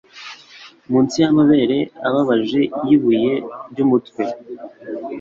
[0.89, 3.31] Munsi yamabere ababaje yibuye
[3.71, 4.23] ryumutwe